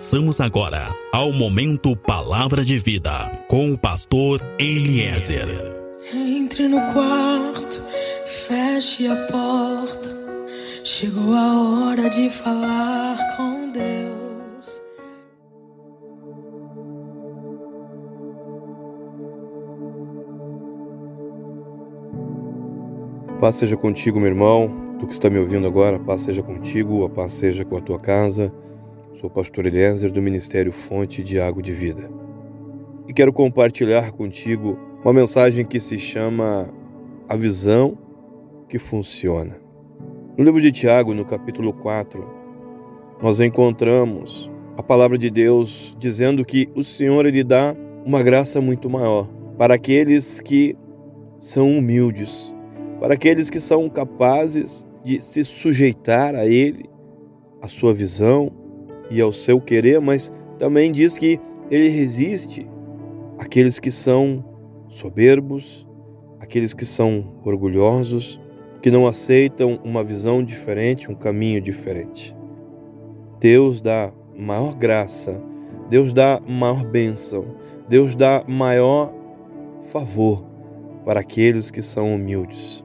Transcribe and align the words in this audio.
Passamos 0.00 0.40
agora 0.40 0.96
ao 1.12 1.30
momento 1.30 1.94
Palavra 1.94 2.64
de 2.64 2.78
Vida 2.78 3.10
com 3.46 3.70
o 3.70 3.76
pastor 3.76 4.40
Eliezer. 4.58 5.46
Entre 6.14 6.66
no 6.66 6.80
quarto, 6.94 7.84
feche 8.24 9.06
a 9.06 9.14
porta. 9.30 10.08
Chegou 10.82 11.34
a 11.34 11.88
hora 11.90 12.08
de 12.08 12.30
falar 12.30 13.18
com 13.36 13.70
Deus. 13.70 14.80
Paz 23.38 23.56
seja 23.56 23.76
contigo, 23.76 24.18
meu 24.18 24.28
irmão. 24.28 24.96
Tu 24.98 25.06
que 25.06 25.12
está 25.12 25.28
me 25.28 25.38
ouvindo 25.38 25.66
agora, 25.66 25.98
paz 25.98 26.22
seja 26.22 26.42
contigo, 26.42 27.04
a 27.04 27.10
paz 27.10 27.34
seja 27.34 27.66
com 27.66 27.76
a 27.76 27.82
tua 27.82 28.00
casa. 28.00 28.50
Sou 29.20 29.28
pastor 29.28 29.66
Eliezer 29.66 30.10
do 30.10 30.22
Ministério 30.22 30.72
Fonte 30.72 31.22
de 31.22 31.38
Água 31.38 31.62
de 31.62 31.72
Vida. 31.72 32.10
E 33.06 33.12
quero 33.12 33.34
compartilhar 33.34 34.12
contigo 34.12 34.78
uma 35.04 35.12
mensagem 35.12 35.62
que 35.62 35.78
se 35.78 35.98
chama 35.98 36.72
A 37.28 37.36
Visão 37.36 37.98
que 38.66 38.78
Funciona. 38.78 39.60
No 40.38 40.42
livro 40.42 40.58
de 40.58 40.72
Tiago, 40.72 41.12
no 41.12 41.26
capítulo 41.26 41.70
4, 41.70 42.26
nós 43.20 43.40
encontramos 43.42 44.50
a 44.74 44.82
palavra 44.82 45.18
de 45.18 45.28
Deus 45.28 45.94
dizendo 45.98 46.42
que 46.42 46.70
o 46.74 46.82
Senhor 46.82 47.26
ele 47.26 47.44
dá 47.44 47.76
uma 48.06 48.22
graça 48.22 48.58
muito 48.58 48.88
maior 48.88 49.28
para 49.58 49.74
aqueles 49.74 50.40
que 50.40 50.74
são 51.36 51.76
humildes, 51.76 52.54
para 52.98 53.12
aqueles 53.12 53.50
que 53.50 53.60
são 53.60 53.86
capazes 53.90 54.88
de 55.04 55.20
se 55.20 55.44
sujeitar 55.44 56.34
a 56.34 56.46
Ele, 56.46 56.88
a 57.60 57.68
sua 57.68 57.92
visão, 57.92 58.59
e 59.10 59.20
ao 59.20 59.32
seu 59.32 59.60
querer, 59.60 60.00
mas 60.00 60.32
também 60.58 60.92
diz 60.92 61.18
que 61.18 61.40
ele 61.70 61.88
resiste 61.88 62.68
àqueles 63.38 63.78
que 63.78 63.90
são 63.90 64.44
soberbos, 64.88 65.86
aqueles 66.38 66.72
que 66.72 66.84
são 66.84 67.40
orgulhosos, 67.44 68.40
que 68.82 68.90
não 68.90 69.06
aceitam 69.06 69.80
uma 69.84 70.02
visão 70.02 70.42
diferente, 70.42 71.10
um 71.10 71.14
caminho 71.14 71.60
diferente. 71.60 72.36
Deus 73.38 73.80
dá 73.80 74.12
maior 74.36 74.74
graça, 74.74 75.40
Deus 75.88 76.12
dá 76.12 76.40
maior 76.46 76.84
bênção, 76.84 77.56
Deus 77.88 78.14
dá 78.14 78.44
maior 78.46 79.12
favor 79.84 80.46
para 81.04 81.20
aqueles 81.20 81.70
que 81.70 81.82
são 81.82 82.14
humildes. 82.14 82.84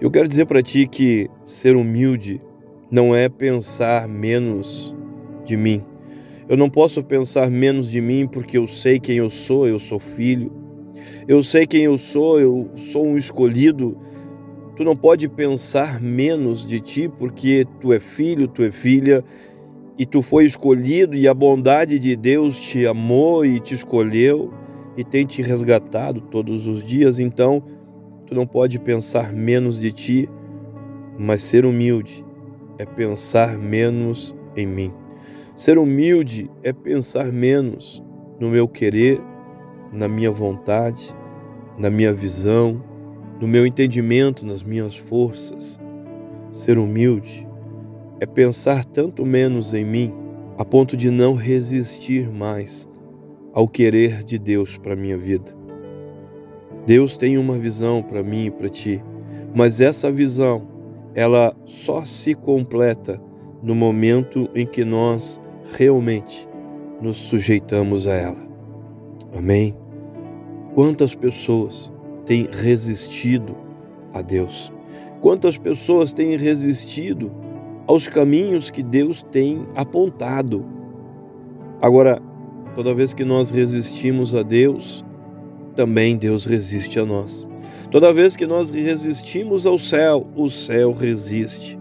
Eu 0.00 0.10
quero 0.10 0.26
dizer 0.26 0.46
para 0.46 0.62
ti 0.62 0.86
que 0.86 1.28
ser 1.44 1.76
humilde 1.76 2.40
não 2.90 3.14
é 3.14 3.28
pensar 3.28 4.08
menos 4.08 4.94
de 5.44 5.56
mim. 5.56 5.84
Eu 6.48 6.56
não 6.56 6.68
posso 6.68 7.04
pensar 7.04 7.48
menos 7.48 7.88
de 7.88 8.00
mim 8.00 8.26
porque 8.26 8.58
eu 8.58 8.66
sei 8.66 8.98
quem 8.98 9.18
eu 9.18 9.30
sou, 9.30 9.68
eu 9.68 9.78
sou 9.78 10.00
filho. 10.00 10.50
Eu 11.28 11.42
sei 11.44 11.66
quem 11.66 11.84
eu 11.84 11.96
sou, 11.96 12.40
eu 12.40 12.68
sou 12.74 13.06
um 13.06 13.16
escolhido. 13.16 13.96
Tu 14.74 14.82
não 14.82 14.96
pode 14.96 15.28
pensar 15.28 16.00
menos 16.00 16.66
de 16.66 16.80
ti 16.80 17.08
porque 17.08 17.64
tu 17.80 17.92
é 17.92 18.00
filho, 18.00 18.48
tu 18.48 18.64
é 18.64 18.72
filha 18.72 19.24
e 19.96 20.04
tu 20.04 20.22
foi 20.22 20.44
escolhido 20.44 21.14
e 21.14 21.28
a 21.28 21.34
bondade 21.34 21.98
de 21.98 22.16
Deus 22.16 22.58
te 22.58 22.86
amou 22.86 23.44
e 23.44 23.60
te 23.60 23.74
escolheu 23.74 24.52
e 24.96 25.04
tem 25.04 25.24
te 25.24 25.42
resgatado 25.42 26.20
todos 26.22 26.66
os 26.66 26.82
dias. 26.82 27.20
Então, 27.20 27.62
tu 28.26 28.34
não 28.34 28.46
pode 28.46 28.80
pensar 28.80 29.32
menos 29.32 29.78
de 29.78 29.92
ti, 29.92 30.28
mas 31.16 31.42
ser 31.42 31.64
humilde 31.64 32.24
é 32.80 32.86
pensar 32.86 33.58
menos 33.58 34.34
em 34.56 34.66
mim. 34.66 34.90
Ser 35.54 35.76
humilde 35.76 36.50
é 36.62 36.72
pensar 36.72 37.30
menos 37.30 38.02
no 38.40 38.48
meu 38.48 38.66
querer, 38.66 39.20
na 39.92 40.08
minha 40.08 40.30
vontade, 40.30 41.14
na 41.76 41.90
minha 41.90 42.10
visão, 42.10 42.82
no 43.38 43.46
meu 43.46 43.66
entendimento, 43.66 44.46
nas 44.46 44.62
minhas 44.62 44.96
forças. 44.96 45.78
Ser 46.52 46.78
humilde 46.78 47.46
é 48.18 48.24
pensar 48.24 48.82
tanto 48.82 49.26
menos 49.26 49.74
em 49.74 49.84
mim 49.84 50.14
a 50.56 50.64
ponto 50.64 50.96
de 50.96 51.10
não 51.10 51.34
resistir 51.34 52.30
mais 52.32 52.88
ao 53.52 53.68
querer 53.68 54.24
de 54.24 54.38
Deus 54.38 54.78
para 54.78 54.96
minha 54.96 55.18
vida. 55.18 55.54
Deus 56.86 57.18
tem 57.18 57.36
uma 57.36 57.58
visão 57.58 58.02
para 58.02 58.22
mim 58.22 58.46
e 58.46 58.50
para 58.50 58.70
ti, 58.70 59.04
mas 59.54 59.82
essa 59.82 60.10
visão 60.10 60.69
ela 61.14 61.54
só 61.64 62.04
se 62.04 62.34
completa 62.34 63.20
no 63.62 63.74
momento 63.74 64.48
em 64.54 64.66
que 64.66 64.84
nós 64.84 65.40
realmente 65.76 66.48
nos 67.00 67.16
sujeitamos 67.16 68.06
a 68.06 68.14
ela. 68.14 68.50
Amém? 69.36 69.74
Quantas 70.74 71.14
pessoas 71.14 71.92
têm 72.24 72.48
resistido 72.50 73.56
a 74.12 74.22
Deus? 74.22 74.72
Quantas 75.20 75.58
pessoas 75.58 76.12
têm 76.12 76.36
resistido 76.36 77.30
aos 77.86 78.08
caminhos 78.08 78.70
que 78.70 78.82
Deus 78.82 79.22
tem 79.22 79.66
apontado? 79.74 80.64
Agora, 81.82 82.22
toda 82.74 82.94
vez 82.94 83.12
que 83.12 83.24
nós 83.24 83.50
resistimos 83.50 84.34
a 84.34 84.42
Deus, 84.42 85.04
também 85.74 86.16
Deus 86.16 86.44
resiste 86.44 86.98
a 86.98 87.04
nós. 87.04 87.49
Toda 87.90 88.12
vez 88.12 88.36
que 88.36 88.46
nós 88.46 88.70
resistimos 88.70 89.66
ao 89.66 89.76
céu, 89.76 90.24
o 90.36 90.48
céu 90.48 90.92
resiste 90.92 91.76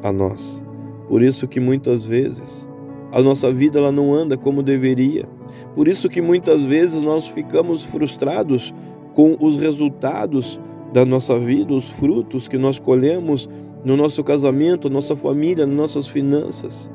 a 0.00 0.12
nós. 0.12 0.64
Por 1.08 1.20
isso 1.20 1.48
que 1.48 1.58
muitas 1.58 2.04
vezes 2.04 2.70
a 3.10 3.20
nossa 3.20 3.50
vida 3.50 3.80
ela 3.80 3.90
não 3.90 4.14
anda 4.14 4.36
como 4.36 4.62
deveria. 4.62 5.28
Por 5.74 5.88
isso 5.88 6.08
que 6.08 6.22
muitas 6.22 6.62
vezes 6.62 7.02
nós 7.02 7.26
ficamos 7.26 7.82
frustrados 7.82 8.72
com 9.14 9.36
os 9.40 9.58
resultados 9.58 10.60
da 10.92 11.04
nossa 11.04 11.36
vida, 11.36 11.74
os 11.74 11.90
frutos 11.90 12.46
que 12.46 12.56
nós 12.56 12.78
colhemos 12.78 13.50
no 13.84 13.96
nosso 13.96 14.22
casamento, 14.22 14.88
nossa 14.88 15.16
família, 15.16 15.66
nas 15.66 15.76
nossas 15.76 16.06
finanças. 16.06 16.88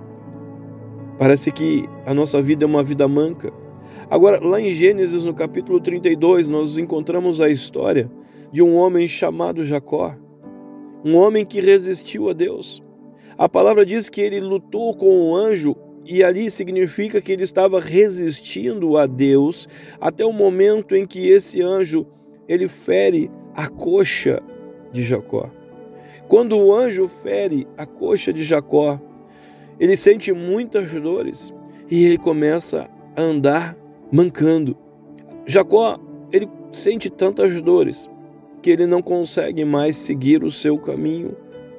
Parece 1.19 1.51
que 1.51 1.83
a 2.05 2.13
nossa 2.13 2.41
vida 2.41 2.63
é 2.63 2.67
uma 2.67 2.83
vida 2.83 3.09
manca. 3.09 3.51
Agora, 4.09 4.39
lá 4.41 4.61
em 4.61 4.71
Gênesis, 4.71 5.25
no 5.25 5.33
capítulo 5.33 5.81
32, 5.81 6.47
nós 6.47 6.77
encontramos 6.77 7.41
a 7.41 7.49
história 7.49 8.09
de 8.51 8.61
um 8.61 8.75
homem 8.75 9.07
chamado 9.07 9.65
Jacó, 9.65 10.15
um 11.03 11.15
homem 11.15 11.45
que 11.45 11.59
resistiu 11.59 12.29
a 12.29 12.33
Deus. 12.33 12.83
A 13.37 13.47
palavra 13.47 13.85
diz 13.85 14.09
que 14.09 14.21
ele 14.21 14.39
lutou 14.39 14.95
com 14.95 15.07
o 15.07 15.29
um 15.29 15.35
anjo 15.35 15.75
e 16.05 16.23
ali 16.23 16.49
significa 16.49 17.21
que 17.21 17.31
ele 17.31 17.43
estava 17.43 17.79
resistindo 17.79 18.97
a 18.97 19.05
Deus 19.05 19.67
até 19.99 20.25
o 20.25 20.31
momento 20.31 20.95
em 20.95 21.05
que 21.05 21.27
esse 21.27 21.61
anjo 21.61 22.07
ele 22.47 22.67
fere 22.67 23.29
a 23.53 23.67
coxa 23.67 24.41
de 24.91 25.03
Jacó. 25.03 25.51
Quando 26.27 26.57
o 26.57 26.73
anjo 26.73 27.07
fere 27.07 27.67
a 27.77 27.85
coxa 27.85 28.31
de 28.31 28.43
Jacó, 28.43 28.99
ele 29.79 29.95
sente 29.95 30.31
muitas 30.31 30.91
dores 30.91 31.53
e 31.89 32.05
ele 32.05 32.17
começa 32.17 32.89
a 33.15 33.21
andar 33.21 33.77
mancando. 34.11 34.77
Jacó, 35.45 35.99
ele 36.31 36.49
sente 36.71 37.09
tantas 37.09 37.61
dores 37.61 38.09
que 38.61 38.69
ele 38.69 38.85
não 38.85 39.01
consegue 39.01 39.63
mais 39.63 39.95
seguir 39.95 40.43
o 40.43 40.51
seu 40.51 40.77
caminho. 40.77 41.35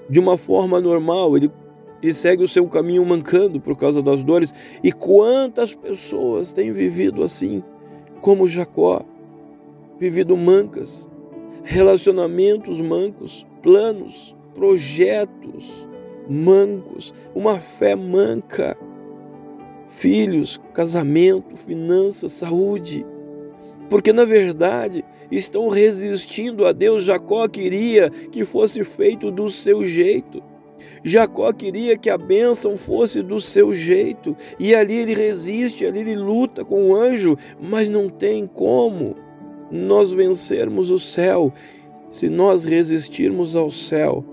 De 0.08 0.18
uma 0.18 0.36
forma 0.36 0.80
normal, 0.80 1.36
ele, 1.36 1.50
ele 2.02 2.14
segue 2.14 2.42
o 2.42 2.48
seu 2.48 2.66
caminho 2.68 3.04
mancando 3.04 3.60
por 3.60 3.76
causa 3.76 4.02
das 4.02 4.22
dores. 4.22 4.54
E 4.82 4.92
quantas 4.92 5.74
pessoas 5.74 6.52
têm 6.52 6.72
vivido 6.72 7.22
assim, 7.22 7.62
como 8.20 8.48
Jacó, 8.48 9.04
vivido 9.98 10.36
mancas, 10.36 11.08
relacionamentos 11.62 12.80
mancos, 12.80 13.46
planos, 13.62 14.34
projetos 14.54 15.88
mancos, 16.28 17.14
uma 17.34 17.58
fé 17.58 17.94
manca, 17.94 18.76
filhos, 19.86 20.60
casamento, 20.72 21.56
finanças, 21.56 22.32
saúde 22.32 23.04
porque 23.88 24.12
na 24.12 24.24
verdade 24.24 25.04
estão 25.30 25.68
resistindo 25.68 26.66
a 26.66 26.72
Deus. 26.72 27.04
Jacó 27.04 27.46
queria 27.48 28.10
que 28.10 28.44
fosse 28.44 28.84
feito 28.84 29.30
do 29.30 29.50
seu 29.50 29.84
jeito. 29.86 30.42
Jacó 31.02 31.52
queria 31.52 31.96
que 31.96 32.10
a 32.10 32.18
bênção 32.18 32.76
fosse 32.76 33.22
do 33.22 33.40
seu 33.40 33.74
jeito, 33.74 34.36
e 34.58 34.74
ali 34.74 34.94
ele 34.94 35.14
resiste, 35.14 35.86
ali 35.86 36.00
ele 36.00 36.16
luta 36.16 36.64
com 36.64 36.90
o 36.90 36.96
anjo, 36.96 37.36
mas 37.60 37.88
não 37.88 38.08
tem 38.08 38.46
como 38.46 39.16
nós 39.70 40.12
vencermos 40.12 40.90
o 40.90 40.98
céu 40.98 41.52
se 42.10 42.28
nós 42.28 42.64
resistirmos 42.64 43.54
ao 43.54 43.70
céu, 43.70 44.24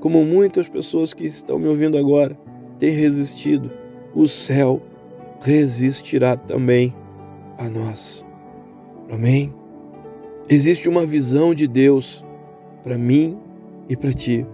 como 0.00 0.24
muitas 0.24 0.68
pessoas 0.68 1.12
que 1.12 1.24
estão 1.24 1.58
me 1.58 1.68
ouvindo 1.68 1.96
agora 1.96 2.36
têm 2.78 2.90
resistido, 2.90 3.70
o 4.14 4.26
céu 4.26 4.82
resistirá 5.40 6.36
também 6.36 6.94
a 7.56 7.68
nós. 7.68 8.24
Amém? 9.10 9.52
Existe 10.48 10.88
uma 10.88 11.04
visão 11.04 11.54
de 11.54 11.66
Deus 11.66 12.24
para 12.82 12.96
mim 12.96 13.36
e 13.88 13.96
para 13.96 14.12
ti. 14.12 14.46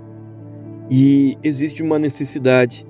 E 0.90 1.36
existe 1.42 1.82
uma 1.82 1.98
necessidade 1.98 2.86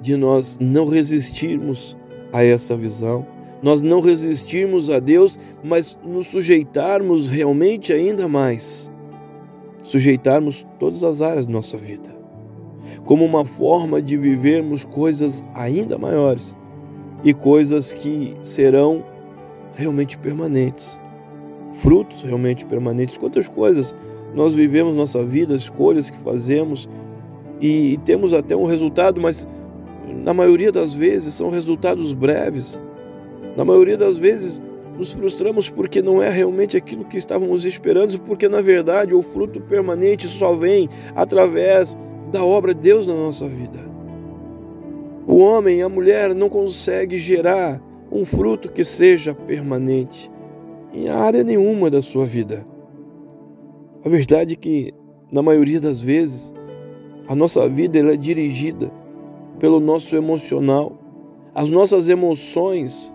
de 0.00 0.16
nós 0.16 0.56
não 0.60 0.86
resistirmos 0.86 1.96
a 2.32 2.44
essa 2.44 2.76
visão, 2.76 3.26
nós 3.62 3.82
não 3.82 4.00
resistirmos 4.00 4.88
a 4.88 4.98
Deus, 4.98 5.38
mas 5.62 5.98
nos 6.04 6.28
sujeitarmos 6.28 7.26
realmente 7.26 7.92
ainda 7.92 8.28
mais, 8.28 8.90
sujeitarmos 9.82 10.66
todas 10.78 11.02
as 11.04 11.20
áreas 11.22 11.46
da 11.46 11.52
nossa 11.52 11.76
vida, 11.76 12.14
como 13.04 13.24
uma 13.24 13.44
forma 13.44 14.00
de 14.00 14.16
vivermos 14.16 14.84
coisas 14.84 15.44
ainda 15.54 15.98
maiores 15.98 16.56
e 17.24 17.34
coisas 17.34 17.92
que 17.92 18.34
serão 18.40 19.04
realmente 19.74 20.18
permanentes, 20.18 20.98
frutos 21.74 22.22
realmente 22.22 22.64
permanentes. 22.64 23.16
Quantas 23.16 23.48
coisas 23.48 23.94
nós 24.34 24.54
vivemos 24.54 24.94
nossa 24.94 25.22
vida, 25.22 25.54
escolhas 25.54 26.10
que 26.10 26.18
fazemos 26.18 26.88
e 27.60 27.98
temos 28.04 28.32
até 28.32 28.56
um 28.56 28.64
resultado, 28.64 29.20
mas 29.20 29.46
na 30.22 30.32
maioria 30.32 30.72
das 30.72 30.94
vezes 30.94 31.34
são 31.34 31.50
resultados 31.50 32.12
breves. 32.12 32.80
Na 33.56 33.64
maioria 33.64 33.96
das 33.96 34.16
vezes 34.16 34.62
nos 34.96 35.12
frustramos 35.12 35.68
porque 35.68 36.02
não 36.02 36.22
é 36.22 36.28
realmente 36.28 36.76
aquilo 36.76 37.04
que 37.04 37.16
estávamos 37.16 37.64
esperando, 37.64 38.18
porque 38.20 38.48
na 38.48 38.60
verdade 38.60 39.14
o 39.14 39.22
fruto 39.22 39.60
permanente 39.60 40.28
só 40.28 40.54
vem 40.54 40.88
através 41.14 41.96
da 42.30 42.44
obra 42.44 42.74
de 42.74 42.80
Deus 42.80 43.06
na 43.06 43.14
nossa 43.14 43.48
vida. 43.48 43.78
O 45.26 45.38
homem, 45.38 45.82
a 45.82 45.88
mulher 45.88 46.34
não 46.34 46.48
consegue 46.48 47.18
gerar 47.18 47.80
um 48.10 48.24
fruto 48.24 48.70
que 48.70 48.84
seja 48.84 49.34
permanente 49.34 50.30
em 50.92 51.08
área 51.08 51.44
nenhuma 51.44 51.90
da 51.90 52.02
sua 52.02 52.26
vida. 52.26 52.66
A 54.04 54.08
verdade 54.08 54.54
é 54.54 54.56
que 54.56 54.92
na 55.30 55.42
maioria 55.42 55.80
das 55.80 56.00
vezes 56.00 56.52
a 57.28 57.34
nossa 57.34 57.68
vida 57.68 57.98
ela 57.98 58.12
é 58.12 58.16
dirigida 58.16 58.90
pelo 59.58 59.78
nosso 59.78 60.16
emocional. 60.16 60.98
As 61.54 61.68
nossas 61.68 62.08
emoções 62.08 63.14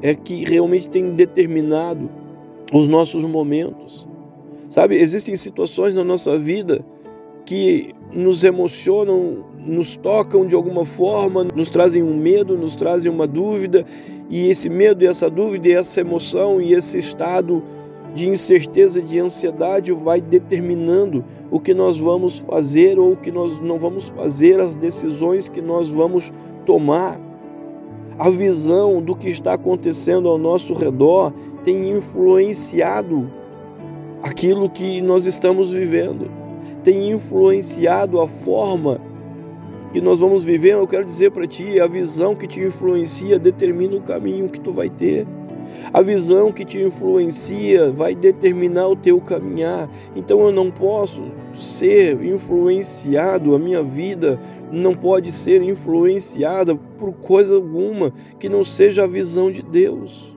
é 0.00 0.14
que 0.14 0.44
realmente 0.44 0.88
tem 0.88 1.10
determinado 1.10 2.08
os 2.72 2.88
nossos 2.88 3.24
momentos. 3.24 4.08
Sabe, 4.70 4.96
existem 4.96 5.36
situações 5.36 5.92
na 5.92 6.02
nossa 6.02 6.38
vida 6.38 6.82
que 7.44 7.94
nos 8.12 8.44
emocionam, 8.44 9.44
nos 9.64 9.96
tocam 9.96 10.46
de 10.46 10.54
alguma 10.54 10.84
forma, 10.84 11.44
nos 11.54 11.70
trazem 11.70 12.02
um 12.02 12.16
medo, 12.16 12.56
nos 12.56 12.76
trazem 12.76 13.10
uma 13.10 13.26
dúvida, 13.26 13.84
e 14.28 14.48
esse 14.48 14.68
medo 14.68 15.04
e 15.04 15.06
essa 15.06 15.28
dúvida 15.30 15.68
e 15.68 15.72
essa 15.72 16.00
emoção 16.00 16.60
e 16.60 16.72
esse 16.72 16.98
estado 16.98 17.62
de 18.14 18.28
incerteza, 18.28 19.00
de 19.00 19.18
ansiedade, 19.18 19.92
vai 19.92 20.20
determinando 20.20 21.24
o 21.50 21.58
que 21.58 21.72
nós 21.72 21.98
vamos 21.98 22.38
fazer 22.38 22.98
ou 22.98 23.12
o 23.12 23.16
que 23.16 23.30
nós 23.30 23.58
não 23.58 23.78
vamos 23.78 24.08
fazer, 24.08 24.60
as 24.60 24.76
decisões 24.76 25.48
que 25.48 25.60
nós 25.60 25.88
vamos 25.88 26.32
tomar. 26.66 27.18
A 28.18 28.28
visão 28.28 29.00
do 29.00 29.16
que 29.16 29.28
está 29.28 29.54
acontecendo 29.54 30.28
ao 30.28 30.36
nosso 30.36 30.74
redor 30.74 31.32
tem 31.64 31.90
influenciado 31.90 33.30
aquilo 34.22 34.68
que 34.68 35.00
nós 35.00 35.24
estamos 35.26 35.72
vivendo, 35.72 36.30
tem 36.82 37.10
influenciado 37.10 38.20
a 38.20 38.28
forma 38.28 39.00
que 39.92 40.00
nós 40.00 40.18
vamos 40.18 40.42
viver. 40.42 40.72
Eu 40.72 40.86
quero 40.86 41.04
dizer 41.04 41.30
para 41.30 41.46
ti, 41.46 41.78
a 41.78 41.86
visão 41.86 42.34
que 42.34 42.46
te 42.46 42.60
influencia 42.60 43.38
determina 43.38 43.96
o 43.96 44.02
caminho 44.02 44.48
que 44.48 44.60
tu 44.60 44.72
vai 44.72 44.88
ter. 44.88 45.26
A 45.92 46.00
visão 46.00 46.52
que 46.52 46.64
te 46.64 46.80
influencia 46.80 47.90
vai 47.90 48.14
determinar 48.14 48.88
o 48.88 48.96
teu 48.96 49.20
caminhar. 49.20 49.90
Então 50.14 50.40
eu 50.40 50.52
não 50.52 50.70
posso 50.70 51.22
ser 51.54 52.22
influenciado, 52.22 53.54
a 53.54 53.58
minha 53.58 53.82
vida 53.82 54.40
não 54.70 54.94
pode 54.94 55.32
ser 55.32 55.62
influenciada 55.62 56.74
por 56.74 57.12
coisa 57.12 57.54
alguma 57.54 58.12
que 58.38 58.48
não 58.48 58.64
seja 58.64 59.04
a 59.04 59.06
visão 59.06 59.50
de 59.50 59.62
Deus. 59.62 60.36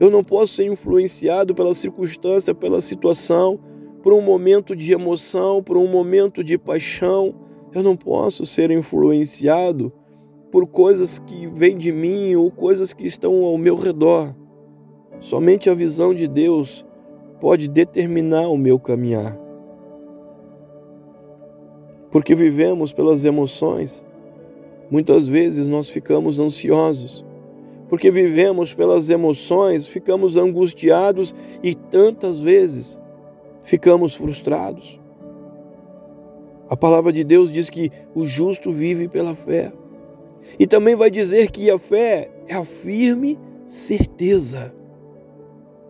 Eu 0.00 0.10
não 0.10 0.24
posso 0.24 0.54
ser 0.54 0.64
influenciado 0.64 1.54
pela 1.54 1.74
circunstância, 1.74 2.54
pela 2.54 2.80
situação, 2.80 3.60
por 4.02 4.14
um 4.14 4.22
momento 4.22 4.74
de 4.74 4.92
emoção, 4.92 5.62
por 5.62 5.76
um 5.76 5.86
momento 5.86 6.42
de 6.42 6.56
paixão. 6.56 7.34
Eu 7.72 7.82
não 7.82 7.96
posso 7.96 8.44
ser 8.44 8.70
influenciado 8.70 9.92
por 10.50 10.66
coisas 10.66 11.18
que 11.18 11.46
vêm 11.46 11.78
de 11.78 11.92
mim 11.92 12.34
ou 12.34 12.50
coisas 12.50 12.92
que 12.92 13.06
estão 13.06 13.44
ao 13.44 13.56
meu 13.56 13.76
redor. 13.76 14.34
Somente 15.20 15.70
a 15.70 15.74
visão 15.74 16.12
de 16.12 16.26
Deus 16.26 16.84
pode 17.40 17.68
determinar 17.68 18.48
o 18.48 18.56
meu 18.56 18.78
caminhar. 18.78 19.38
Porque 22.10 22.34
vivemos 22.34 22.92
pelas 22.92 23.24
emoções, 23.24 24.04
muitas 24.90 25.28
vezes 25.28 25.68
nós 25.68 25.88
ficamos 25.88 26.40
ansiosos. 26.40 27.24
Porque 27.88 28.10
vivemos 28.10 28.74
pelas 28.74 29.10
emoções, 29.10 29.86
ficamos 29.86 30.36
angustiados 30.36 31.34
e 31.62 31.74
tantas 31.74 32.40
vezes 32.40 33.00
ficamos 33.62 34.14
frustrados. 34.14 34.99
A 36.70 36.76
palavra 36.76 37.12
de 37.12 37.24
Deus 37.24 37.52
diz 37.52 37.68
que 37.68 37.90
o 38.14 38.24
justo 38.24 38.70
vive 38.70 39.08
pela 39.08 39.34
fé. 39.34 39.72
E 40.56 40.68
também 40.68 40.94
vai 40.94 41.10
dizer 41.10 41.50
que 41.50 41.68
a 41.68 41.76
fé 41.76 42.30
é 42.46 42.54
a 42.54 42.64
firme 42.64 43.36
certeza. 43.64 44.72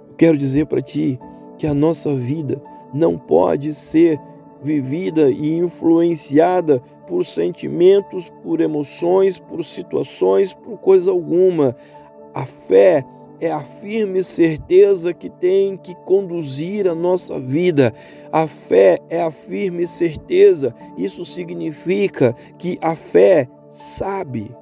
Eu 0.08 0.14
quero 0.14 0.38
dizer 0.38 0.64
para 0.64 0.80
ti 0.80 1.20
que 1.58 1.66
a 1.66 1.74
nossa 1.74 2.14
vida 2.14 2.62
não 2.94 3.18
pode 3.18 3.74
ser 3.74 4.18
vivida 4.62 5.30
e 5.30 5.58
influenciada 5.58 6.80
por 7.06 7.26
sentimentos, 7.26 8.32
por 8.42 8.62
emoções, 8.62 9.38
por 9.38 9.62
situações, 9.62 10.54
por 10.54 10.78
coisa 10.78 11.10
alguma. 11.10 11.76
A 12.34 12.46
fé 12.46 13.04
é 13.04 13.19
a 13.48 13.60
firme 13.60 14.22
certeza 14.22 15.14
que 15.14 15.30
tem 15.30 15.76
que 15.76 15.94
conduzir 16.04 16.86
a 16.86 16.94
nossa 16.94 17.38
vida. 17.38 17.94
A 18.30 18.46
fé 18.46 18.98
é 19.08 19.22
a 19.22 19.30
firme 19.30 19.86
certeza. 19.86 20.74
Isso 20.96 21.24
significa 21.24 22.34
que 22.58 22.78
a 22.82 22.94
fé 22.94 23.48
sabe. 23.70 24.54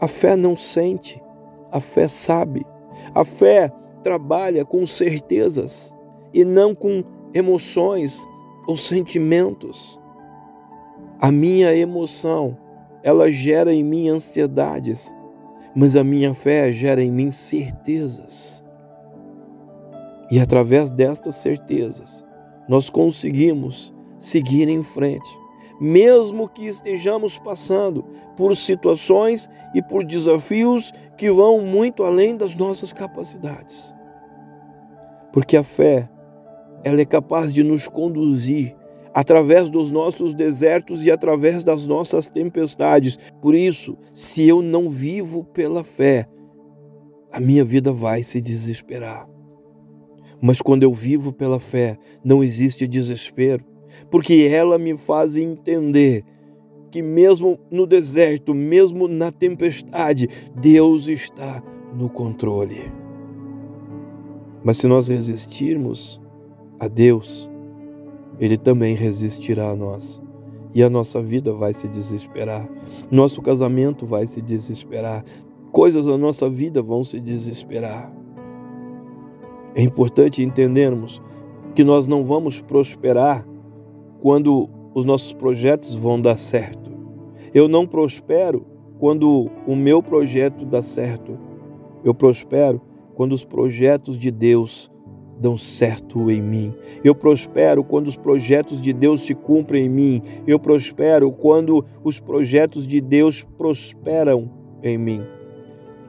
A 0.00 0.08
fé 0.08 0.36
não 0.36 0.56
sente, 0.56 1.22
a 1.70 1.80
fé 1.80 2.08
sabe. 2.08 2.64
A 3.14 3.24
fé 3.24 3.70
trabalha 4.02 4.64
com 4.64 4.86
certezas 4.86 5.94
e 6.32 6.44
não 6.44 6.74
com 6.74 7.04
emoções 7.34 8.26
ou 8.66 8.76
sentimentos. 8.76 10.00
A 11.20 11.30
minha 11.30 11.74
emoção, 11.74 12.56
ela 13.02 13.30
gera 13.30 13.74
em 13.74 13.84
mim 13.84 14.08
ansiedades, 14.08 15.14
mas 15.74 15.96
a 15.96 16.04
minha 16.04 16.34
fé 16.34 16.72
gera 16.72 17.02
em 17.02 17.10
mim 17.10 17.30
certezas. 17.30 18.64
E 20.30 20.38
através 20.38 20.90
destas 20.90 21.36
certezas, 21.36 22.24
nós 22.68 22.88
conseguimos 22.88 23.94
seguir 24.18 24.68
em 24.68 24.82
frente 24.82 25.40
mesmo 25.80 26.46
que 26.46 26.66
estejamos 26.66 27.38
passando 27.38 28.04
por 28.36 28.54
situações 28.54 29.48
e 29.74 29.80
por 29.82 30.04
desafios 30.04 30.92
que 31.16 31.30
vão 31.30 31.62
muito 31.62 32.04
além 32.04 32.36
das 32.36 32.54
nossas 32.54 32.92
capacidades. 32.92 33.94
Porque 35.32 35.56
a 35.56 35.62
fé, 35.64 36.10
ela 36.84 37.00
é 37.00 37.04
capaz 37.06 37.50
de 37.50 37.62
nos 37.62 37.88
conduzir 37.88 38.76
através 39.14 39.68
dos 39.68 39.90
nossos 39.90 40.34
desertos 40.34 41.04
e 41.04 41.10
através 41.10 41.64
das 41.64 41.86
nossas 41.86 42.28
tempestades. 42.28 43.18
Por 43.40 43.54
isso, 43.54 43.96
se 44.12 44.46
eu 44.46 44.62
não 44.62 44.88
vivo 44.88 45.44
pela 45.44 45.82
fé, 45.82 46.28
a 47.32 47.40
minha 47.40 47.64
vida 47.64 47.92
vai 47.92 48.22
se 48.22 48.40
desesperar. 48.40 49.28
Mas 50.40 50.62
quando 50.62 50.82
eu 50.82 50.92
vivo 50.92 51.32
pela 51.32 51.60
fé, 51.60 51.98
não 52.24 52.42
existe 52.42 52.86
desespero, 52.86 53.64
porque 54.10 54.48
ela 54.50 54.78
me 54.78 54.96
faz 54.96 55.36
entender 55.36 56.24
que 56.90 57.02
mesmo 57.02 57.58
no 57.70 57.86
deserto, 57.86 58.54
mesmo 58.54 59.06
na 59.06 59.30
tempestade, 59.30 60.28
Deus 60.54 61.06
está 61.06 61.62
no 61.94 62.08
controle. 62.08 62.90
Mas 64.62 64.78
se 64.78 64.86
nós 64.86 65.08
resistirmos 65.08 66.20
a 66.78 66.88
Deus, 66.88 67.49
Ele 68.40 68.56
também 68.56 68.94
resistirá 68.94 69.70
a 69.70 69.76
nós. 69.76 70.20
E 70.74 70.82
a 70.82 70.90
nossa 70.90 71.20
vida 71.20 71.52
vai 71.52 71.72
se 71.72 71.88
desesperar, 71.88 72.68
nosso 73.10 73.42
casamento 73.42 74.06
vai 74.06 74.26
se 74.26 74.40
desesperar, 74.40 75.24
coisas 75.72 76.06
da 76.06 76.16
nossa 76.16 76.48
vida 76.48 76.80
vão 76.80 77.04
se 77.04 77.20
desesperar. 77.20 78.12
É 79.74 79.82
importante 79.82 80.42
entendermos 80.42 81.20
que 81.74 81.84
nós 81.84 82.06
não 82.06 82.24
vamos 82.24 82.60
prosperar 82.60 83.46
quando 84.20 84.68
os 84.94 85.04
nossos 85.04 85.32
projetos 85.32 85.94
vão 85.94 86.20
dar 86.20 86.36
certo. 86.36 86.90
Eu 87.52 87.68
não 87.68 87.86
prospero 87.86 88.64
quando 88.98 89.50
o 89.66 89.74
meu 89.74 90.02
projeto 90.02 90.64
dá 90.64 90.82
certo. 90.82 91.38
Eu 92.04 92.14
prospero 92.14 92.80
quando 93.14 93.32
os 93.32 93.44
projetos 93.44 94.18
de 94.18 94.30
Deus 94.30 94.90
dão 95.40 95.56
certo 95.56 96.30
em 96.30 96.42
mim. 96.42 96.74
Eu 97.02 97.14
prospero 97.14 97.82
quando 97.82 98.08
os 98.08 98.16
projetos 98.16 98.80
de 98.82 98.92
Deus 98.92 99.22
se 99.22 99.34
cumprem 99.34 99.86
em 99.86 99.88
mim. 99.88 100.22
Eu 100.46 100.58
prospero 100.58 101.32
quando 101.32 101.84
os 102.04 102.20
projetos 102.20 102.86
de 102.86 103.00
Deus 103.00 103.42
prosperam 103.56 104.50
em 104.82 104.98
mim. 104.98 105.22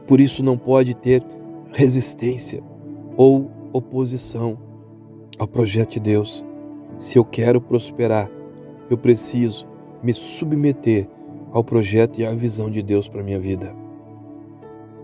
Por 0.05 0.19
isso 0.19 0.43
não 0.43 0.57
pode 0.57 0.93
ter 0.93 1.23
resistência 1.71 2.61
ou 3.15 3.50
oposição 3.71 4.57
ao 5.39 5.47
projeto 5.47 5.91
de 5.91 6.01
Deus. 6.01 6.45
Se 6.97 7.17
eu 7.17 7.23
quero 7.23 7.61
prosperar, 7.61 8.29
eu 8.89 8.97
preciso 8.97 9.65
me 10.03 10.13
submeter 10.13 11.07
ao 11.53 11.63
projeto 11.63 12.19
e 12.19 12.25
à 12.25 12.33
visão 12.33 12.69
de 12.69 12.83
Deus 12.83 13.07
para 13.07 13.23
minha 13.23 13.39
vida. 13.39 13.73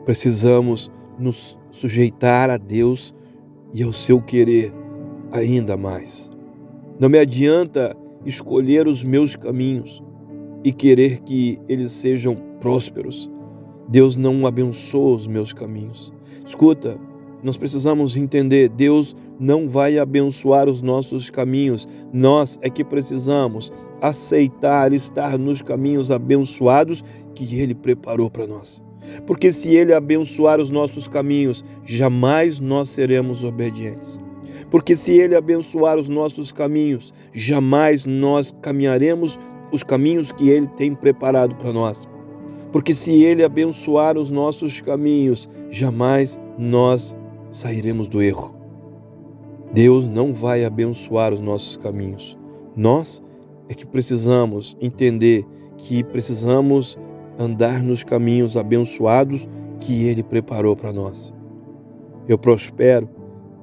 Precisamos 0.04 0.92
nos 1.18 1.58
sujeitar 1.72 2.50
a 2.50 2.58
Deus 2.58 3.14
e 3.74 3.84
ao 3.84 3.94
seu 3.94 4.22
querer 4.22 4.74
ainda 5.32 5.76
mais. 5.78 6.32
Não 7.00 7.10
me 7.10 7.20
adianta 7.20 7.96
escolher 8.26 8.88
os 8.88 9.04
meus 9.04 9.36
caminhos 9.36 10.04
e 10.64 10.72
querer 10.72 11.22
que 11.22 11.60
eles 11.68 11.92
sejam 11.92 12.36
prósperos. 12.60 13.30
Deus 13.88 14.16
não 14.16 14.46
abençoa 14.46 15.16
os 15.16 15.28
meus 15.28 15.54
caminhos. 15.54 16.14
Escuta, 16.46 17.00
nós 17.44 17.58
precisamos 17.58 18.18
entender: 18.18 18.70
Deus 18.70 19.16
não 19.40 19.70
vai 19.70 19.98
abençoar 19.98 20.68
os 20.68 20.82
nossos 20.82 21.30
caminhos, 21.30 21.88
nós 22.12 22.58
é 22.62 22.70
que 22.70 22.84
precisamos 22.84 23.72
aceitar 24.02 24.94
estar 24.94 25.38
nos 25.38 25.62
caminhos 25.62 26.12
abençoados 26.12 27.04
que 27.36 27.60
Ele 27.60 27.76
preparou 27.76 28.30
para 28.30 28.48
nós. 28.48 28.87
Porque 29.26 29.52
se 29.52 29.76
Ele 29.76 29.94
abençoar 29.94 30.60
os 30.60 30.70
nossos 30.70 31.08
caminhos, 31.08 31.64
jamais 31.84 32.60
nós 32.60 32.90
seremos 32.90 33.44
obedientes. 33.44 34.20
Porque 34.70 34.96
se 34.96 35.14
Ele 35.14 35.36
abençoar 35.36 35.98
os 35.98 36.10
nossos 36.10 36.52
caminhos, 36.52 37.14
jamais 37.34 38.06
nós 38.06 38.54
caminharemos 38.62 39.40
os 39.72 39.84
caminhos 39.84 40.32
que 40.32 40.50
Ele 40.50 40.68
tem 40.68 40.94
preparado 40.94 41.56
para 41.56 41.72
nós. 41.72 42.08
Porque 42.72 42.94
se 42.94 43.24
Ele 43.24 43.44
abençoar 43.44 44.18
os 44.18 44.30
nossos 44.30 44.82
caminhos, 44.82 45.50
jamais 45.70 46.40
nós 46.58 47.16
sairemos 47.50 48.08
do 48.08 48.22
erro. 48.22 48.56
Deus 49.72 50.06
não 50.06 50.34
vai 50.34 50.66
abençoar 50.66 51.34
os 51.34 51.40
nossos 51.40 51.78
caminhos. 51.78 52.38
Nós 52.76 53.24
é 53.70 53.74
que 53.74 53.86
precisamos 53.86 54.78
entender 54.82 55.46
que 55.78 56.04
precisamos 56.04 56.98
andar 57.38 57.84
nos 57.84 58.04
caminhos 58.04 58.58
abençoados 58.58 59.48
que 59.80 60.06
Ele 60.06 60.24
preparou 60.24 60.76
para 60.76 60.92
nós. 60.92 61.34
Eu 62.28 62.38
prospero 62.38 63.10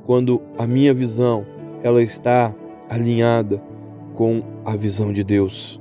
quando 0.04 0.40
a 0.58 0.66
minha 0.66 0.94
visão 0.94 1.44
ela 1.82 2.02
está 2.02 2.54
alinhada 2.88 3.62
com 4.14 4.42
a 4.64 4.76
visão 4.76 5.12
de 5.12 5.24
Deus. 5.24 5.80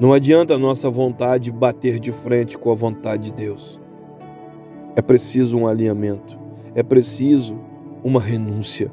Não 0.00 0.12
adianta 0.12 0.54
a 0.54 0.58
nossa 0.58 0.90
vontade 0.90 1.50
bater 1.50 1.98
de 1.98 2.10
frente 2.10 2.56
com 2.58 2.70
a 2.70 2.74
vontade 2.74 3.24
de 3.24 3.32
Deus. 3.32 3.80
É 4.96 5.02
preciso 5.02 5.58
um 5.58 5.66
alinhamento, 5.66 6.38
é 6.74 6.82
preciso 6.82 7.56
uma 8.02 8.20
renúncia. 8.20 8.90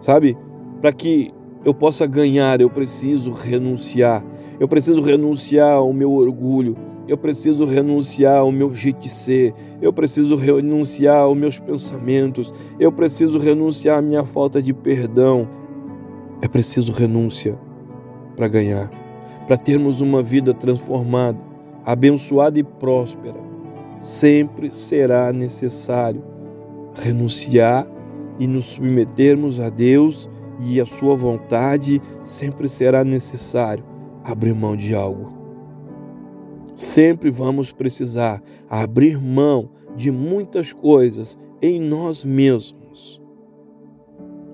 Sabe? 0.00 0.36
Para 0.80 0.92
que 0.92 1.32
eu 1.64 1.72
possa 1.72 2.06
ganhar, 2.06 2.60
eu 2.60 2.68
preciso 2.68 3.30
renunciar. 3.30 4.24
Eu 4.58 4.66
preciso 4.66 5.00
renunciar 5.00 5.74
ao 5.74 5.92
meu 5.92 6.12
orgulho, 6.12 6.76
eu 7.08 7.16
preciso 7.16 7.64
renunciar 7.64 8.38
ao 8.38 8.52
meu 8.52 8.74
jeito 8.74 9.00
de 9.00 9.08
ser, 9.08 9.54
eu 9.80 9.92
preciso 9.92 10.36
renunciar 10.36 11.18
aos 11.18 11.36
meus 11.36 11.58
pensamentos, 11.58 12.54
eu 12.78 12.92
preciso 12.92 13.38
renunciar 13.38 13.98
à 13.98 14.02
minha 14.02 14.24
falta 14.24 14.62
de 14.62 14.72
perdão. 14.72 15.48
É 16.40 16.48
preciso 16.48 16.92
renúncia 16.92 17.58
para 18.36 18.48
ganhar, 18.48 18.90
para 19.46 19.56
termos 19.56 20.00
uma 20.00 20.22
vida 20.22 20.54
transformada, 20.54 21.44
abençoada 21.84 22.58
e 22.58 22.64
próspera. 22.64 23.40
Sempre 24.00 24.70
será 24.70 25.32
necessário 25.32 26.22
renunciar 26.94 27.86
e 28.38 28.46
nos 28.46 28.66
submetermos 28.66 29.60
a 29.60 29.68
Deus 29.68 30.28
e 30.60 30.80
a 30.80 30.86
Sua 30.86 31.16
vontade, 31.16 32.00
sempre 32.20 32.68
será 32.68 33.04
necessário 33.04 33.84
abrir 34.24 34.54
mão 34.54 34.76
de 34.76 34.94
algo 34.94 35.41
Sempre 36.74 37.30
vamos 37.30 37.72
precisar 37.72 38.42
abrir 38.68 39.20
mão 39.20 39.70
de 39.94 40.10
muitas 40.10 40.72
coisas 40.72 41.38
em 41.60 41.80
nós 41.80 42.24
mesmos. 42.24 43.20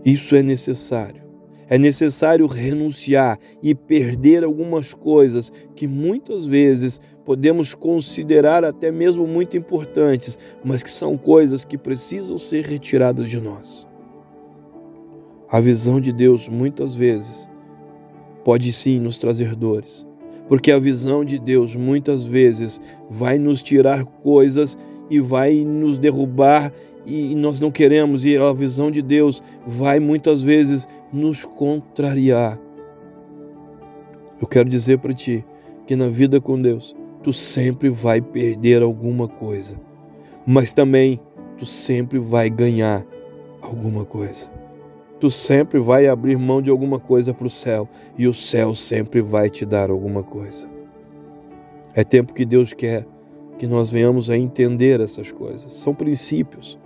Isso 0.04 0.34
é 0.34 0.42
necessário. 0.42 1.22
É 1.68 1.78
necessário 1.78 2.46
renunciar 2.46 3.38
e 3.62 3.74
perder 3.74 4.42
algumas 4.42 4.94
coisas 4.94 5.52
que 5.76 5.86
muitas 5.86 6.46
vezes 6.46 6.98
podemos 7.26 7.74
considerar 7.74 8.64
até 8.64 8.90
mesmo 8.90 9.26
muito 9.26 9.54
importantes, 9.54 10.38
mas 10.64 10.82
que 10.82 10.90
são 10.90 11.16
coisas 11.18 11.66
que 11.66 11.76
precisam 11.76 12.38
ser 12.38 12.64
retiradas 12.64 13.28
de 13.28 13.38
nós. 13.38 13.86
A 15.50 15.60
visão 15.60 16.00
de 16.00 16.10
Deus 16.10 16.48
muitas 16.48 16.94
vezes 16.94 17.50
pode 18.42 18.72
sim 18.72 18.98
nos 18.98 19.18
trazer 19.18 19.54
dores, 19.54 20.06
porque 20.48 20.72
a 20.72 20.78
visão 20.78 21.24
de 21.24 21.38
Deus 21.38 21.76
muitas 21.76 22.24
vezes 22.24 22.80
vai 23.08 23.38
nos 23.38 23.62
tirar 23.62 24.04
coisas 24.04 24.78
e 25.10 25.20
vai 25.20 25.64
nos 25.64 25.98
derrubar 25.98 26.72
e 27.06 27.34
nós 27.34 27.58
não 27.58 27.70
queremos, 27.70 28.24
e 28.24 28.36
a 28.36 28.52
visão 28.52 28.90
de 28.90 29.00
Deus 29.00 29.42
vai 29.66 29.98
muitas 29.98 30.42
vezes 30.42 30.86
nos 31.10 31.42
contrariar. 31.44 32.58
Eu 34.38 34.46
quero 34.46 34.68
dizer 34.68 34.98
para 34.98 35.14
ti 35.14 35.42
que 35.86 35.96
na 35.96 36.08
vida 36.08 36.38
com 36.38 36.60
Deus, 36.60 36.94
tu 37.22 37.32
sempre 37.32 37.88
vai 37.88 38.20
perder 38.20 38.82
alguma 38.82 39.26
coisa, 39.26 39.80
mas 40.46 40.74
também 40.74 41.18
tu 41.56 41.64
sempre 41.64 42.18
vai 42.18 42.50
ganhar 42.50 43.06
alguma 43.62 44.04
coisa 44.04 44.57
tu 45.18 45.30
sempre 45.30 45.78
vai 45.78 46.06
abrir 46.06 46.36
mão 46.36 46.62
de 46.62 46.70
alguma 46.70 46.98
coisa 46.98 47.34
para 47.34 47.46
o 47.46 47.50
céu 47.50 47.88
e 48.16 48.26
o 48.26 48.34
céu 48.34 48.74
sempre 48.74 49.20
vai 49.20 49.50
te 49.50 49.64
dar 49.64 49.90
alguma 49.90 50.22
coisa. 50.22 50.68
É 51.94 52.04
tempo 52.04 52.32
que 52.32 52.44
Deus 52.44 52.72
quer 52.72 53.06
que 53.58 53.66
nós 53.66 53.90
venhamos 53.90 54.30
a 54.30 54.36
entender 54.36 55.00
essas 55.00 55.32
coisas. 55.32 55.72
São 55.72 55.92
princípios. 55.94 56.78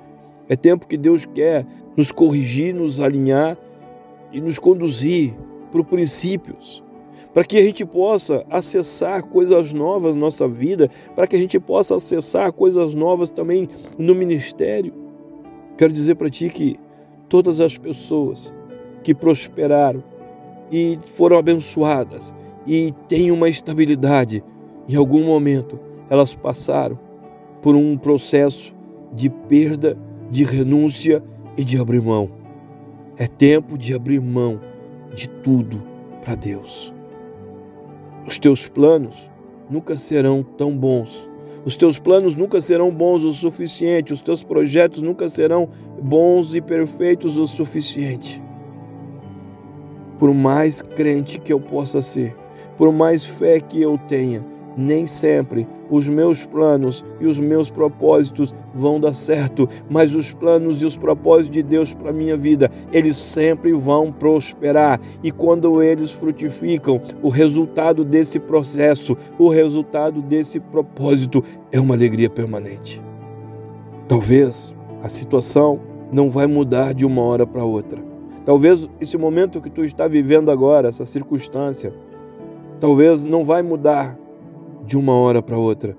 É 0.49 0.57
tempo 0.57 0.87
que 0.87 0.97
Deus 0.97 1.27
quer 1.27 1.67
nos 1.97 2.11
corrigir, 2.11 2.75
nos 2.75 2.99
alinhar 2.99 3.59
e 4.33 4.41
nos 4.41 4.59
conduzir 4.59 5.35
para 5.71 5.81
os 5.81 5.87
princípios, 5.87 6.83
para 7.33 7.45
que 7.45 7.59
a 7.59 7.63
gente 7.63 7.85
possa 7.85 8.45
acessar 8.51 9.23
coisas 9.25 9.73
novas 9.73 10.15
na 10.15 10.21
nossa 10.23 10.49
vida, 10.49 10.91
para 11.15 11.27
que 11.27 11.37
a 11.37 11.39
gente 11.39 11.61
possa 11.61 11.97
acessar 11.97 12.53
coisas 12.53 12.95
novas 12.95 13.31
também 13.31 13.69
no 13.99 14.15
ministério. 14.15 14.93
Quero 15.77 15.93
dizer 15.93 16.15
para 16.15 16.31
ti 16.31 16.49
que 16.49 16.77
todas 17.33 17.63
as 17.63 17.79
pessoas 17.79 18.55
que 19.03 19.15
prosperaram 19.15 20.05
e 20.71 20.99
foram 21.15 21.39
abençoadas 21.39 22.35
e 22.67 22.93
têm 23.09 23.31
uma 23.31 23.49
estabilidade, 23.49 24.45
em 24.87 24.97
algum 24.97 25.25
momento 25.25 25.81
elas 26.11 26.35
passaram 26.35 26.99
por 27.63 27.75
um 27.75 27.97
processo 27.97 28.77
de 29.15 29.31
perda, 29.31 29.97
de 30.31 30.45
renúncia 30.45 31.25
e 31.57 31.65
de 31.65 31.81
abrir 31.81 32.03
mão. 32.03 32.29
É 33.17 33.27
tempo 33.27 33.79
de 33.79 33.95
abrir 33.95 34.21
mão 34.21 34.61
de 35.15 35.27
tudo 35.27 35.83
para 36.21 36.35
Deus. 36.35 36.93
Os 38.27 38.39
teus 38.39 38.69
planos 38.69 39.31
nunca 39.71 39.97
serão 39.97 40.43
tão 40.43 40.77
bons 40.77 41.31
os 41.65 41.77
teus 41.77 41.99
planos 41.99 42.35
nunca 42.35 42.61
serão 42.61 42.91
bons 42.91 43.23
o 43.23 43.33
suficiente, 43.33 44.13
os 44.13 44.21
teus 44.21 44.43
projetos 44.43 45.01
nunca 45.01 45.29
serão 45.29 45.69
bons 46.01 46.55
e 46.55 46.61
perfeitos 46.61 47.39
o 47.39 47.47
suficiente. 47.47 48.43
Por 50.19 50.33
mais 50.35 50.83
crente 50.83 51.41
que 51.41 51.53
eu 51.53 51.61
possa 51.61 52.03
ser, 52.03 52.37
por 52.77 52.93
mais 52.93 53.25
fé 53.25 53.61
que 53.61 53.81
eu 53.81 53.97
tenha, 53.97 54.45
nem 54.77 55.07
sempre 55.07 55.67
os 55.93 56.09
meus 56.09 56.47
planos 56.47 57.05
e 57.21 57.27
os 57.27 57.39
meus 57.39 57.71
propósitos 57.71 58.55
vão 58.75 58.99
dar 58.99 59.13
certo, 59.13 59.69
mas 59.91 60.15
os 60.15 60.33
planos 60.33 60.81
e 60.81 60.87
os 60.87 60.97
propósitos 60.97 61.51
de 61.51 61.63
Deus 61.63 61.93
para 61.93 62.15
minha 62.15 62.35
vida, 62.35 62.71
eles 62.91 63.19
sempre 63.19 63.75
vão 63.75 64.11
prosperar. 64.11 64.99
E 65.23 65.31
quando 65.31 65.83
eles 65.83 66.11
frutificam, 66.11 66.99
o 67.21 67.29
resultado 67.29 68.07
desse 68.07 68.41
processo, 68.41 69.15
o 69.39 69.51
resultado 69.51 70.23
desse 70.23 70.59
propósito 70.59 71.45
é 71.71 71.79
uma 71.79 71.95
alegria 71.95 72.31
permanente. 72.31 73.03
Talvez 74.09 74.75
a 75.03 75.11
situação 75.11 75.79
não 76.11 76.31
vai 76.31 76.47
mudar 76.47 76.95
de 76.95 77.05
uma 77.05 77.21
hora 77.21 77.47
para 77.47 77.65
outra. 77.65 78.03
Talvez 78.47 78.89
esse 78.99 79.19
momento 79.19 79.61
que 79.61 79.69
tu 79.69 79.85
está 79.85 80.09
vivendo 80.09 80.51
agora, 80.51 80.89
essa 80.89 81.05
circunstância, 81.05 81.93
talvez 82.81 83.27
não 83.27 83.45
vai 83.45 83.63
mudar 83.63 84.19
de 84.85 84.97
uma 84.97 85.13
hora 85.13 85.43
para 85.43 85.57
outra, 85.57 85.97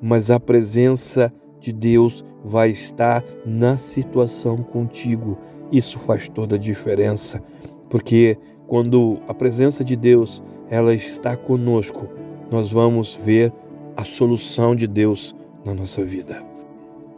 mas 0.00 0.30
a 0.30 0.38
presença 0.38 1.32
de 1.60 1.72
Deus 1.72 2.24
vai 2.44 2.70
estar 2.70 3.24
na 3.44 3.76
situação 3.76 4.58
contigo 4.58 5.36
Isso 5.70 5.98
faz 5.98 6.28
toda 6.28 6.56
a 6.56 6.58
diferença, 6.58 7.42
porque 7.90 8.38
quando 8.66 9.18
a 9.28 9.34
presença 9.34 9.84
de 9.84 9.96
Deus 9.96 10.42
ela 10.70 10.94
está 10.94 11.36
conosco, 11.36 12.08
nós 12.50 12.70
vamos 12.70 13.14
ver 13.14 13.52
a 13.96 14.04
solução 14.04 14.74
de 14.74 14.86
Deus 14.86 15.36
na 15.64 15.74
nossa 15.74 16.02
vida. 16.04 16.42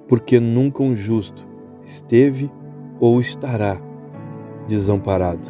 Porque 0.09 0.40
nunca 0.40 0.83
um 0.83 0.97
justo 0.97 1.49
esteve 1.85 2.50
ou 2.99 3.21
estará 3.21 3.81
desamparado, 4.67 5.49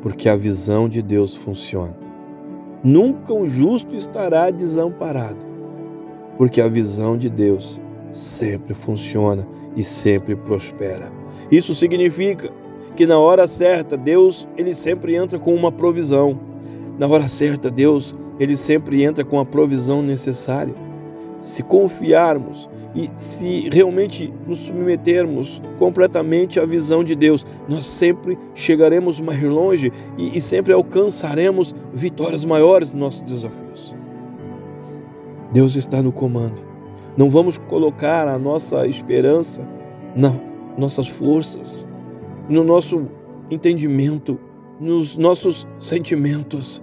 porque 0.00 0.28
a 0.28 0.36
visão 0.36 0.88
de 0.88 1.02
Deus 1.02 1.34
funciona. 1.34 1.99
Nunca 2.82 3.34
um 3.34 3.46
justo 3.46 3.94
estará 3.94 4.50
desamparado, 4.50 5.44
porque 6.38 6.60
a 6.60 6.68
visão 6.68 7.16
de 7.16 7.28
Deus 7.28 7.80
sempre 8.10 8.72
funciona 8.72 9.46
e 9.76 9.84
sempre 9.84 10.34
prospera. 10.34 11.12
Isso 11.50 11.74
significa 11.74 12.50
que 12.96 13.06
na 13.06 13.18
hora 13.18 13.46
certa 13.46 13.96
Deus 13.96 14.48
ele 14.56 14.74
sempre 14.74 15.14
entra 15.14 15.38
com 15.38 15.54
uma 15.54 15.70
provisão. 15.70 16.40
Na 16.98 17.06
hora 17.06 17.28
certa 17.28 17.70
Deus 17.70 18.14
ele 18.38 18.56
sempre 18.56 19.04
entra 19.04 19.24
com 19.24 19.38
a 19.38 19.44
provisão 19.44 20.02
necessária. 20.02 20.74
Se 21.40 21.62
confiarmos 21.62 22.68
e 22.94 23.10
se 23.16 23.68
realmente 23.70 24.32
nos 24.46 24.58
submetermos 24.58 25.62
completamente 25.78 26.60
à 26.60 26.66
visão 26.66 27.02
de 27.02 27.14
Deus, 27.14 27.46
nós 27.68 27.86
sempre 27.86 28.38
chegaremos 28.54 29.20
mais 29.20 29.42
longe 29.42 29.92
e, 30.18 30.36
e 30.36 30.40
sempre 30.42 30.72
alcançaremos 30.72 31.74
vitórias 31.92 32.44
maiores 32.44 32.92
nos 32.92 33.00
nossos 33.00 33.20
desafios. 33.22 33.96
Deus 35.52 35.76
está 35.76 36.02
no 36.02 36.12
comando. 36.12 36.62
Não 37.16 37.30
vamos 37.30 37.58
colocar 37.58 38.28
a 38.28 38.38
nossa 38.38 38.86
esperança 38.86 39.66
nas 40.14 40.34
nossas 40.76 41.08
forças, 41.08 41.86
no 42.48 42.64
nosso 42.64 43.06
entendimento, 43.50 44.38
nos 44.78 45.16
nossos 45.16 45.66
sentimentos, 45.78 46.82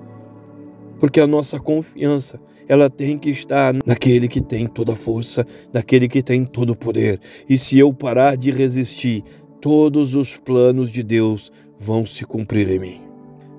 porque 0.99 1.19
a 1.19 1.27
nossa 1.27 1.59
confiança 1.59 2.39
ela 2.67 2.89
tem 2.89 3.17
que 3.17 3.29
estar 3.29 3.73
naquele 3.85 4.27
que 4.27 4.41
tem 4.41 4.67
toda 4.67 4.93
a 4.93 4.95
força, 4.95 5.45
naquele 5.73 6.07
que 6.07 6.21
tem 6.21 6.45
todo 6.45 6.71
o 6.71 6.75
poder. 6.75 7.19
E 7.49 7.57
se 7.57 7.79
eu 7.79 7.93
parar 7.93 8.35
de 8.35 8.51
resistir, 8.51 9.23
todos 9.61 10.15
os 10.15 10.37
planos 10.37 10.91
de 10.91 11.01
Deus 11.01 11.51
vão 11.79 12.05
se 12.05 12.25
cumprir 12.25 12.69
em 12.69 12.79
mim. 12.79 13.01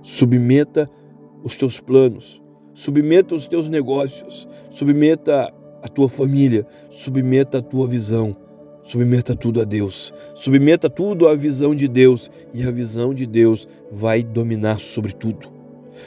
Submeta 0.03 0.88
os 1.43 1.57
teus 1.57 1.81
planos, 1.81 2.43
submeta 2.75 3.35
os 3.35 3.47
teus 3.47 3.69
negócios, 3.69 4.49
submeta 4.71 5.53
a 5.83 5.88
tua 5.88 6.09
família, 6.09 6.67
submeta 6.91 7.59
a 7.59 7.62
tua 7.62 7.87
visão, 7.87 8.37
submeta 8.83 9.35
tudo 9.35 9.61
a 9.61 9.65
Deus, 9.65 10.12
submeta 10.35 10.91
tudo 10.91 11.29
à 11.29 11.35
visão 11.35 11.75
de 11.75 11.87
Deus 11.87 12.31
e 12.53 12.62
a 12.62 12.71
visão 12.71 13.15
de 13.15 13.27
Deus 13.27 13.69
vai 13.91 14.23
dominar 14.23 14.79
sobre 14.79 15.12
tudo. 15.12 15.58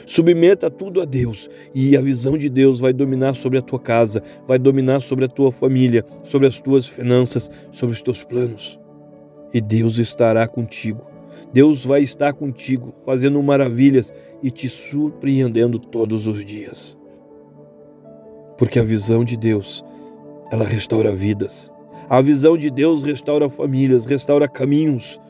Submeta 0.06 0.70
tudo 0.70 1.00
a 1.00 1.04
Deus 1.04 1.48
e 1.74 1.96
a 1.96 2.00
visão 2.00 2.36
de 2.36 2.48
Deus 2.48 2.80
vai 2.80 2.92
dominar 2.92 3.34
sobre 3.34 3.58
a 3.58 3.62
tua 3.62 3.78
casa, 3.78 4.22
vai 4.46 4.58
dominar 4.58 5.00
sobre 5.00 5.24
a 5.24 5.28
tua 5.28 5.52
família, 5.52 6.04
sobre 6.24 6.46
as 6.46 6.60
tuas 6.60 6.86
finanças, 6.86 7.50
sobre 7.70 7.94
os 7.94 8.02
teus 8.02 8.24
planos. 8.24 8.78
E 9.52 9.60
Deus 9.60 9.98
estará 9.98 10.46
contigo. 10.48 11.06
Deus 11.52 11.84
vai 11.84 12.02
estar 12.02 12.32
contigo, 12.32 12.94
fazendo 13.04 13.42
maravilhas 13.42 14.12
e 14.42 14.50
te 14.50 14.68
surpreendendo 14.68 15.78
todos 15.78 16.26
os 16.26 16.44
dias. 16.44 16.96
Porque 18.56 18.78
a 18.78 18.84
visão 18.84 19.24
de 19.24 19.36
Deus, 19.36 19.84
ela 20.50 20.64
restaura 20.64 21.12
vidas. 21.12 21.72
A 22.08 22.20
visão 22.20 22.56
de 22.56 22.70
Deus 22.70 23.02
restaura 23.02 23.48
famílias, 23.48 24.06
restaura 24.06 24.48
caminhos. 24.48 25.20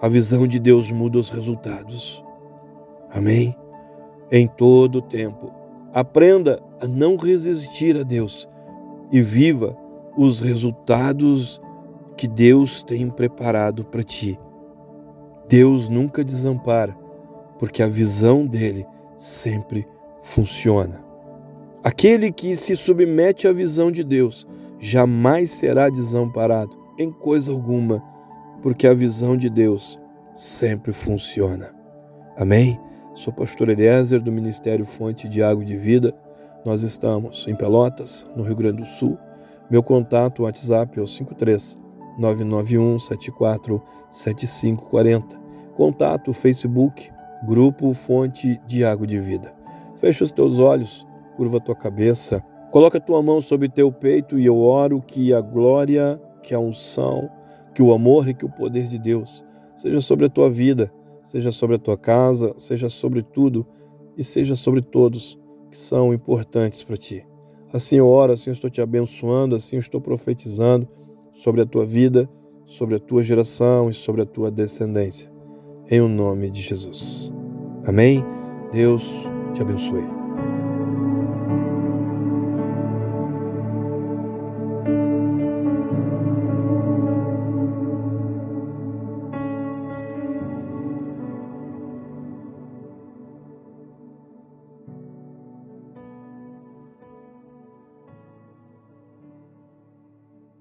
A 0.00 0.08
visão 0.08 0.46
de 0.46 0.58
Deus 0.58 0.90
muda 0.90 1.18
os 1.18 1.30
resultados. 1.30 2.22
Amém? 3.10 3.54
Em 4.30 4.46
todo 4.46 4.96
o 4.96 5.02
tempo. 5.02 5.52
Aprenda 5.92 6.62
a 6.80 6.86
não 6.86 7.16
resistir 7.16 7.96
a 7.96 8.02
Deus 8.02 8.48
e 9.10 9.20
viva 9.20 9.76
os 10.16 10.40
resultados 10.40 11.60
que 12.16 12.28
Deus 12.28 12.82
tem 12.82 13.08
preparado 13.08 13.84
para 13.84 14.02
ti. 14.02 14.38
Deus 15.48 15.88
nunca 15.88 16.22
desampara, 16.22 16.96
porque 17.58 17.82
a 17.82 17.88
visão 17.88 18.46
dele 18.46 18.86
sempre 19.16 19.86
funciona. 20.22 21.02
Aquele 21.82 22.30
que 22.30 22.56
se 22.56 22.76
submete 22.76 23.48
à 23.48 23.52
visão 23.52 23.90
de 23.90 24.04
Deus 24.04 24.46
jamais 24.78 25.50
será 25.50 25.88
desamparado 25.88 26.78
em 26.98 27.10
coisa 27.10 27.50
alguma, 27.50 28.02
porque 28.62 28.86
a 28.86 28.94
visão 28.94 29.36
de 29.36 29.48
Deus 29.48 29.98
sempre 30.34 30.92
funciona. 30.92 31.74
Amém? 32.36 32.78
Sou 33.12 33.32
pastor 33.32 33.68
Eliezer 33.68 34.20
do 34.20 34.30
Ministério 34.30 34.86
Fonte 34.86 35.28
de 35.28 35.42
Água 35.42 35.64
de 35.64 35.76
Vida. 35.76 36.14
Nós 36.64 36.82
estamos 36.82 37.44
em 37.48 37.56
Pelotas, 37.56 38.24
no 38.36 38.44
Rio 38.44 38.54
Grande 38.54 38.82
do 38.82 38.86
Sul. 38.86 39.18
Meu 39.68 39.82
contato 39.82 40.44
WhatsApp 40.44 40.96
é 40.96 41.02
o 41.02 41.06
53 41.08 41.76
991 42.16 43.00
74 43.00 43.82
7540. 44.08 45.36
Contato 45.74 46.32
Facebook, 46.32 47.10
Grupo 47.44 47.92
Fonte 47.94 48.60
de 48.64 48.84
Água 48.84 49.08
de 49.08 49.18
Vida. 49.18 49.52
Fecha 49.96 50.22
os 50.22 50.30
teus 50.30 50.60
olhos, 50.60 51.04
curva 51.36 51.56
a 51.56 51.60
tua 51.60 51.74
cabeça, 51.74 52.40
coloca 52.70 52.98
a 52.98 53.02
tua 53.02 53.20
mão 53.20 53.40
sobre 53.40 53.68
teu 53.68 53.90
peito 53.90 54.38
e 54.38 54.46
eu 54.46 54.56
oro 54.56 55.02
que 55.02 55.34
a 55.34 55.40
glória, 55.40 56.20
que 56.44 56.54
a 56.54 56.60
unção, 56.60 57.28
que 57.74 57.82
o 57.82 57.92
amor 57.92 58.28
e 58.28 58.34
que 58.34 58.46
o 58.46 58.50
poder 58.50 58.86
de 58.86 59.00
Deus 59.00 59.44
seja 59.74 60.00
sobre 60.00 60.26
a 60.26 60.30
tua 60.30 60.48
vida 60.48 60.92
seja 61.30 61.52
sobre 61.52 61.76
a 61.76 61.78
tua 61.78 61.96
casa, 61.96 62.52
seja 62.56 62.88
sobre 62.88 63.22
tudo 63.22 63.64
e 64.16 64.24
seja 64.24 64.56
sobre 64.56 64.82
todos 64.82 65.38
que 65.70 65.78
são 65.78 66.12
importantes 66.12 66.82
para 66.82 66.96
ti. 66.96 67.24
Assim 67.72 67.96
eu 67.96 68.08
oro, 68.08 68.32
assim 68.32 68.50
eu 68.50 68.52
estou 68.52 68.68
te 68.68 68.80
abençoando, 68.80 69.54
assim 69.54 69.76
eu 69.76 69.80
estou 69.80 70.00
profetizando 70.00 70.88
sobre 71.30 71.60
a 71.60 71.66
tua 71.66 71.86
vida, 71.86 72.28
sobre 72.66 72.96
a 72.96 72.98
tua 72.98 73.22
geração 73.22 73.88
e 73.88 73.94
sobre 73.94 74.22
a 74.22 74.26
tua 74.26 74.50
descendência. 74.50 75.30
Em 75.88 76.00
o 76.00 76.08
nome 76.08 76.50
de 76.50 76.62
Jesus. 76.62 77.32
Amém? 77.86 78.24
Deus 78.72 79.04
te 79.54 79.62
abençoe. 79.62 80.19